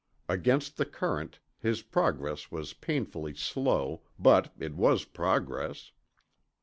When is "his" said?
1.59-1.83